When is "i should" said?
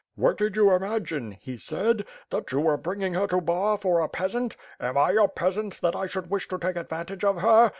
5.95-6.31